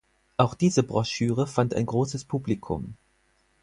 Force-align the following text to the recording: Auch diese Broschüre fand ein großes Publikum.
Auch 0.35 0.55
diese 0.55 0.81
Broschüre 0.81 1.45
fand 1.45 1.75
ein 1.75 1.85
großes 1.85 2.25
Publikum. 2.25 2.95